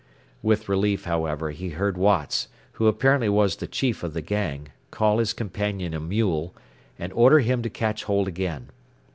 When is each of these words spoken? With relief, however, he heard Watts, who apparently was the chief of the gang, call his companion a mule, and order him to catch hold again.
With 0.41 0.67
relief, 0.67 1.05
however, 1.05 1.51
he 1.51 1.69
heard 1.69 1.95
Watts, 1.95 2.47
who 2.71 2.87
apparently 2.87 3.29
was 3.29 3.55
the 3.57 3.67
chief 3.67 4.01
of 4.01 4.13
the 4.15 4.21
gang, 4.23 4.69
call 4.89 5.19
his 5.19 5.31
companion 5.31 5.93
a 5.93 5.99
mule, 5.99 6.55
and 6.97 7.13
order 7.13 7.37
him 7.37 7.61
to 7.61 7.69
catch 7.69 8.05
hold 8.05 8.27
again. 8.27 8.69